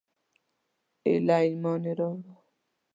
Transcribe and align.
ایله 1.07 1.37
ایمان 1.47 1.83
راووړ. 1.99 2.25